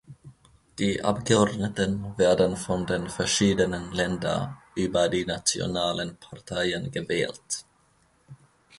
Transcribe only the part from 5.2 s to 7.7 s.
nationalen Parteien gewählt.